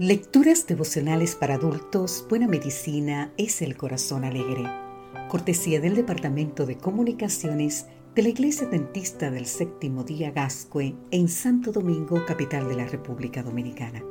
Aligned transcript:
Lecturas 0.00 0.66
devocionales 0.66 1.34
para 1.34 1.56
adultos, 1.56 2.24
Buena 2.30 2.48
Medicina 2.48 3.34
es 3.36 3.60
el 3.60 3.76
Corazón 3.76 4.24
Alegre. 4.24 4.64
Cortesía 5.28 5.78
del 5.78 5.94
Departamento 5.94 6.64
de 6.64 6.78
Comunicaciones 6.78 7.84
de 8.14 8.22
la 8.22 8.30
Iglesia 8.30 8.66
Dentista 8.66 9.30
del 9.30 9.44
Séptimo 9.44 10.02
Día 10.02 10.30
Gascue 10.30 10.94
en 11.10 11.28
Santo 11.28 11.70
Domingo, 11.70 12.24
capital 12.24 12.66
de 12.66 12.76
la 12.76 12.86
República 12.86 13.42
Dominicana. 13.42 14.02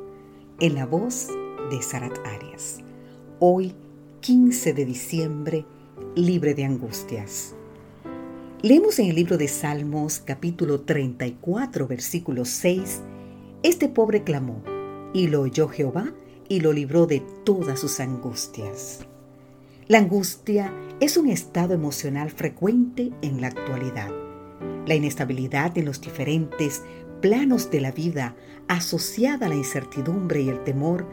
En 0.60 0.76
la 0.76 0.86
voz 0.86 1.26
de 1.72 1.82
Sarat 1.82 2.16
Arias. 2.24 2.78
Hoy, 3.40 3.74
15 4.20 4.72
de 4.74 4.84
diciembre, 4.84 5.64
libre 6.14 6.54
de 6.54 6.66
angustias. 6.66 7.56
Leemos 8.62 9.00
en 9.00 9.06
el 9.06 9.16
libro 9.16 9.36
de 9.36 9.48
Salmos, 9.48 10.20
capítulo 10.20 10.82
34, 10.82 11.88
versículo 11.88 12.44
6, 12.44 13.00
Este 13.64 13.88
pobre 13.88 14.22
clamó 14.22 14.62
y 15.12 15.28
lo 15.28 15.42
oyó 15.42 15.68
Jehová 15.68 16.12
y 16.48 16.60
lo 16.60 16.72
libró 16.72 17.06
de 17.06 17.22
todas 17.44 17.78
sus 17.80 18.00
angustias. 18.00 19.06
La 19.86 19.98
angustia 19.98 20.72
es 21.00 21.16
un 21.16 21.28
estado 21.28 21.74
emocional 21.74 22.30
frecuente 22.30 23.10
en 23.22 23.40
la 23.40 23.48
actualidad. 23.48 24.10
La 24.86 24.94
inestabilidad 24.94 25.76
en 25.78 25.84
los 25.84 26.00
diferentes 26.00 26.82
planos 27.20 27.70
de 27.70 27.80
la 27.80 27.92
vida 27.92 28.34
asociada 28.68 29.46
a 29.46 29.48
la 29.48 29.56
incertidumbre 29.56 30.42
y 30.42 30.48
el 30.48 30.62
temor 30.64 31.06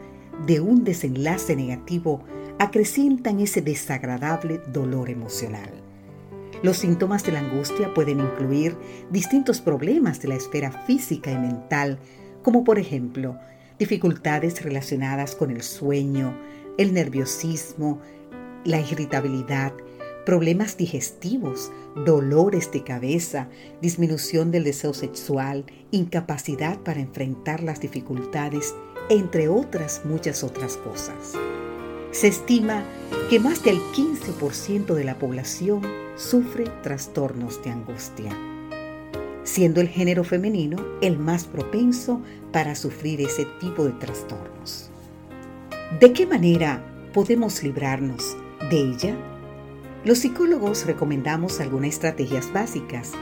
de 0.46 0.60
un 0.60 0.84
desenlace 0.84 1.56
negativo 1.56 2.24
acrecientan 2.58 3.40
ese 3.40 3.62
desagradable 3.62 4.60
dolor 4.72 5.10
emocional. 5.10 5.70
Los 6.62 6.78
síntomas 6.78 7.24
de 7.24 7.32
la 7.32 7.40
angustia 7.40 7.94
pueden 7.94 8.20
incluir 8.20 8.76
distintos 9.10 9.60
problemas 9.60 10.20
de 10.20 10.28
la 10.28 10.34
esfera 10.34 10.72
física 10.72 11.30
y 11.30 11.38
mental, 11.38 11.98
como 12.42 12.64
por 12.64 12.78
ejemplo 12.78 13.38
dificultades 13.78 14.62
relacionadas 14.62 15.34
con 15.34 15.50
el 15.50 15.62
sueño, 15.62 16.36
el 16.76 16.92
nerviosismo, 16.92 18.00
la 18.64 18.80
irritabilidad, 18.80 19.72
problemas 20.26 20.76
digestivos, 20.76 21.72
dolores 22.04 22.70
de 22.70 22.84
cabeza, 22.84 23.48
disminución 23.80 24.50
del 24.50 24.64
deseo 24.64 24.92
sexual, 24.92 25.64
incapacidad 25.90 26.78
para 26.80 27.00
enfrentar 27.00 27.62
las 27.62 27.80
dificultades, 27.80 28.74
entre 29.08 29.48
otras 29.48 30.02
muchas 30.04 30.44
otras 30.44 30.76
cosas. 30.76 31.34
Se 32.10 32.28
estima 32.28 32.84
que 33.30 33.40
más 33.40 33.62
del 33.62 33.78
15% 33.94 34.94
de 34.94 35.04
la 35.04 35.18
población 35.18 35.82
sufre 36.16 36.64
trastornos 36.82 37.62
de 37.62 37.70
angustia 37.70 38.57
siendo 39.48 39.80
el 39.80 39.88
género 39.88 40.24
femenino 40.24 40.76
el 41.00 41.18
más 41.18 41.46
propenso 41.46 42.20
para 42.52 42.74
sufrir 42.74 43.22
ese 43.22 43.46
tipo 43.60 43.84
de 43.84 43.92
trastornos. 43.92 44.90
¿De 45.98 46.12
qué 46.12 46.26
manera 46.26 46.84
podemos 47.14 47.62
librarnos 47.62 48.36
de 48.70 48.78
ella? 48.78 49.16
Los 50.04 50.18
psicólogos 50.18 50.84
recomendamos 50.84 51.60
algunas 51.60 51.94
estrategias 51.94 52.52
básicas, 52.52 53.12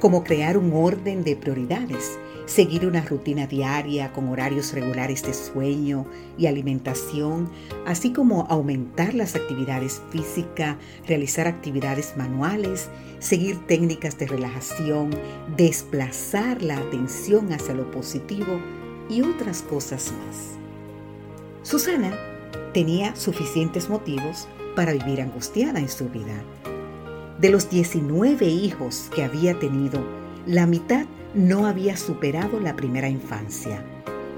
como 0.00 0.24
crear 0.24 0.56
un 0.56 0.72
orden 0.72 1.22
de 1.22 1.36
prioridades 1.36 2.18
seguir 2.50 2.84
una 2.84 3.02
rutina 3.02 3.46
diaria 3.46 4.12
con 4.12 4.28
horarios 4.28 4.72
regulares 4.72 5.22
de 5.22 5.32
sueño 5.32 6.04
y 6.36 6.46
alimentación, 6.46 7.48
así 7.86 8.12
como 8.12 8.46
aumentar 8.50 9.14
las 9.14 9.36
actividades 9.36 10.02
físicas, 10.10 10.76
realizar 11.06 11.46
actividades 11.46 12.16
manuales, 12.16 12.88
seguir 13.20 13.64
técnicas 13.66 14.18
de 14.18 14.26
relajación, 14.26 15.10
desplazar 15.56 16.60
la 16.60 16.78
atención 16.78 17.52
hacia 17.52 17.74
lo 17.74 17.88
positivo 17.92 18.60
y 19.08 19.22
otras 19.22 19.62
cosas 19.62 20.12
más. 20.12 20.58
Susana 21.62 22.18
tenía 22.74 23.14
suficientes 23.14 23.88
motivos 23.88 24.48
para 24.74 24.92
vivir 24.92 25.20
angustiada 25.20 25.78
en 25.78 25.88
su 25.88 26.08
vida. 26.08 26.42
De 27.40 27.48
los 27.48 27.70
19 27.70 28.44
hijos 28.44 29.08
que 29.14 29.24
había 29.24 29.58
tenido, 29.58 30.04
la 30.46 30.66
mitad 30.66 31.06
no 31.32 31.64
había 31.64 31.96
superado 31.96 32.60
la 32.60 32.76
primera 32.76 33.08
infancia 33.08 33.82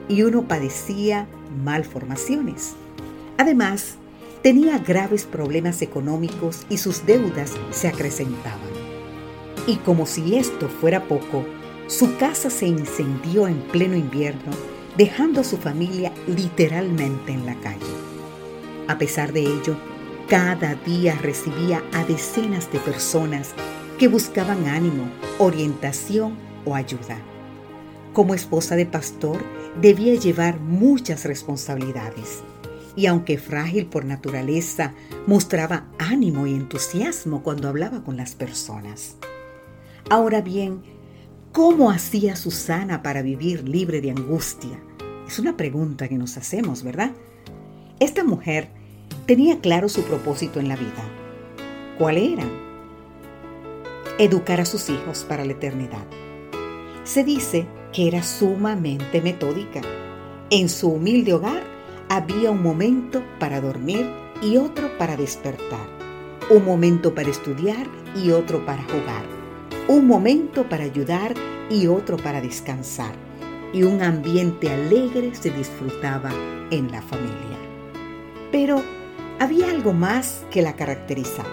y 0.08 0.22
uno 0.22 0.46
padecía 0.46 1.26
malformaciones. 1.64 2.74
Además, 3.38 3.96
tenía 4.44 4.78
graves 4.78 5.24
problemas 5.24 5.82
económicos 5.82 6.64
y 6.68 6.78
sus 6.78 7.04
deudas 7.04 7.50
se 7.72 7.88
acrecentaban. 7.88 8.70
Y 9.66 9.78
como 9.78 10.06
si 10.06 10.36
esto 10.36 10.68
fuera 10.68 11.08
poco, 11.08 11.44
su 11.88 12.16
casa 12.18 12.50
se 12.50 12.66
incendió 12.66 13.48
en 13.48 13.62
pleno 13.62 13.96
invierno, 13.96 14.52
dejando 14.96 15.40
a 15.40 15.44
su 15.44 15.56
familia 15.56 16.12
literalmente 16.28 17.32
en 17.32 17.46
la 17.46 17.56
calle. 17.56 17.80
A 18.86 18.96
pesar 18.96 19.32
de 19.32 19.40
ello, 19.40 19.76
cada 20.32 20.74
día 20.76 21.14
recibía 21.20 21.84
a 21.92 22.04
decenas 22.04 22.72
de 22.72 22.78
personas 22.78 23.50
que 23.98 24.08
buscaban 24.08 24.66
ánimo, 24.66 25.04
orientación 25.38 26.38
o 26.64 26.74
ayuda. 26.74 27.18
Como 28.14 28.34
esposa 28.34 28.74
de 28.74 28.86
pastor, 28.86 29.44
debía 29.82 30.14
llevar 30.14 30.58
muchas 30.58 31.26
responsabilidades 31.26 32.42
y 32.96 33.04
aunque 33.04 33.36
frágil 33.36 33.84
por 33.84 34.06
naturaleza, 34.06 34.94
mostraba 35.26 35.88
ánimo 35.98 36.46
y 36.46 36.54
entusiasmo 36.54 37.42
cuando 37.42 37.68
hablaba 37.68 38.02
con 38.02 38.16
las 38.16 38.34
personas. 38.34 39.16
Ahora 40.08 40.40
bien, 40.40 40.80
¿cómo 41.52 41.90
hacía 41.90 42.36
Susana 42.36 43.02
para 43.02 43.20
vivir 43.20 43.68
libre 43.68 44.00
de 44.00 44.12
angustia? 44.12 44.80
Es 45.28 45.38
una 45.38 45.58
pregunta 45.58 46.08
que 46.08 46.16
nos 46.16 46.38
hacemos, 46.38 46.82
¿verdad? 46.82 47.10
Esta 48.00 48.24
mujer 48.24 48.80
tenía 49.26 49.60
claro 49.60 49.88
su 49.88 50.02
propósito 50.02 50.60
en 50.60 50.68
la 50.68 50.76
vida. 50.76 51.04
¿Cuál 51.98 52.18
era? 52.18 52.44
Educar 54.18 54.60
a 54.60 54.64
sus 54.64 54.88
hijos 54.90 55.24
para 55.28 55.44
la 55.44 55.52
eternidad. 55.52 56.04
Se 57.04 57.24
dice 57.24 57.66
que 57.92 58.08
era 58.08 58.22
sumamente 58.22 59.20
metódica. 59.20 59.80
En 60.50 60.68
su 60.68 60.88
humilde 60.88 61.34
hogar 61.34 61.62
había 62.08 62.50
un 62.50 62.62
momento 62.62 63.22
para 63.38 63.60
dormir 63.60 64.10
y 64.42 64.56
otro 64.56 64.98
para 64.98 65.16
despertar, 65.16 65.86
un 66.50 66.64
momento 66.64 67.14
para 67.14 67.30
estudiar 67.30 67.86
y 68.16 68.32
otro 68.32 68.66
para 68.66 68.82
jugar, 68.82 69.24
un 69.88 70.06
momento 70.06 70.68
para 70.68 70.84
ayudar 70.84 71.34
y 71.70 71.86
otro 71.86 72.16
para 72.16 72.40
descansar, 72.40 73.14
y 73.72 73.84
un 73.84 74.02
ambiente 74.02 74.68
alegre 74.68 75.34
se 75.34 75.50
disfrutaba 75.50 76.30
en 76.70 76.90
la 76.90 77.00
familia. 77.00 77.58
Pero 78.50 78.82
había 79.42 79.70
algo 79.70 79.92
más 79.92 80.46
que 80.52 80.62
la 80.62 80.76
caracterizaba. 80.76 81.50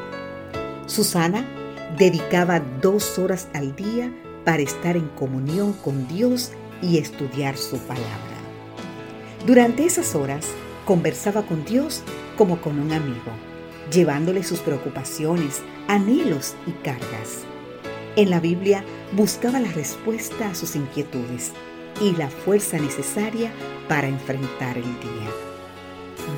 Susana 0.86 1.44
dedicaba 1.98 2.60
dos 2.60 3.18
horas 3.18 3.48
al 3.56 3.76
día 3.76 4.14
para 4.46 4.62
estar 4.62 4.96
en 4.96 5.08
comunión 5.08 5.74
con 5.74 6.08
Dios 6.08 6.52
y 6.84 7.00
estudiar 7.00 7.58
su 7.58 7.80
palabra. 7.80 8.38
Durante 9.48 9.86
esas 9.86 10.14
horas 10.14 10.46
conversaba 10.86 11.42
con 11.42 11.66
Dios 11.66 12.04
como 12.38 12.62
con 12.62 12.80
un 12.80 12.92
amigo, 12.92 13.32
llevándole 13.92 14.44
sus 14.44 14.60
preocupaciones, 14.60 15.64
anhelos 15.88 16.54
y 16.68 16.72
cargas. 16.84 17.40
En 18.16 18.30
la 18.30 18.40
Biblia 18.40 18.84
buscaba 19.14 19.60
la 19.60 19.72
respuesta 19.72 20.50
a 20.50 20.54
sus 20.54 20.76
inquietudes 20.76 21.54
y 22.00 22.12
la 22.12 22.30
fuerza 22.30 22.78
necesaria 22.78 23.52
para 23.88 24.08
enfrentar 24.08 24.78
el 24.78 24.84
día. 24.84 25.49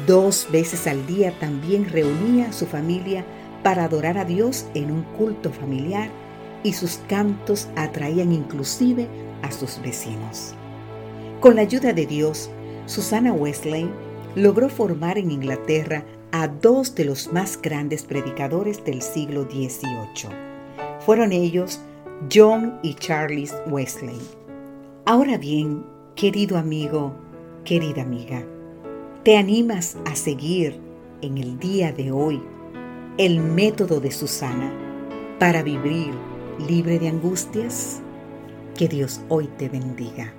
Dos 0.07 0.47
veces 0.52 0.88
al 0.88 1.06
día 1.06 1.38
también 1.40 1.88
reunía 1.90 2.50
a 2.50 2.53
su 2.53 2.66
familia 2.66 3.25
para 3.63 3.85
adorar 3.85 4.18
a 4.18 4.25
Dios 4.25 4.66
en 4.74 4.91
un 4.91 5.03
culto 5.03 5.52
familiar 5.52 6.09
y 6.63 6.74
sus 6.74 7.00
cantos 7.07 7.68
atraían 7.75 8.31
inclusive 8.31 9.07
a 9.41 9.52
sus 9.52 9.81
vecinos. 9.81 10.53
Con 11.40 11.56
la 11.56 11.62
ayuda 11.62 11.94
de 11.94 12.06
Dios, 12.06 12.50
Susana 12.85 13.34
Wesley 13.34 13.90
logró 14.35 14.70
formar 14.70 15.17
en 15.17 15.32
Inglaterra 15.32 16.03
a 16.32 16.47
dos 16.47 16.96
de 16.96 17.05
los 17.05 17.32
más 17.34 17.61
grandes 17.61 18.03
predicadores 18.03 18.84
del 18.85 19.02
siglo 19.02 19.43
XVIII. 19.43 20.29
Fueron 20.99 21.32
ellos 21.32 21.79
John 22.32 22.79
y 22.84 22.93
Charles 22.96 23.53
Wesley. 23.67 24.20
Ahora 25.05 25.38
bien, 25.38 25.84
querido 26.16 26.58
amigo, 26.58 27.14
querida 27.66 28.03
amiga, 28.03 28.46
¿te 29.23 29.38
animas 29.38 29.97
a 30.06 30.16
seguir 30.16 30.79
en 31.22 31.38
el 31.38 31.59
día 31.59 31.91
de 31.91 32.12
hoy 32.12 32.41
el 33.20 33.40
método 33.40 34.00
de 34.00 34.09
Susana 34.09 34.73
para 35.40 35.62
vivir 35.62 36.12
libre 36.68 36.97
de 36.97 37.09
angustias? 37.09 38.02
Que 38.76 38.88
Dios 38.88 39.22
hoy 39.29 39.47
te 39.59 39.70
bendiga. 39.70 40.34